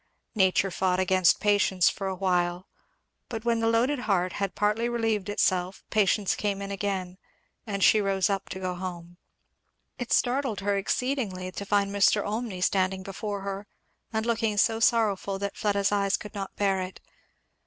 [0.33, 2.67] Nature fought against patience for awhile;
[3.29, 7.19] but when the loaded heart had partly relieved itself patience came in again
[7.67, 9.17] and she rose up to go home.
[9.99, 12.25] It startled her exceedingly to find Mr.
[12.25, 13.67] Olmney standing before her,
[14.11, 16.99] and looking so sorrowful that Fleda's eyes could not bear it.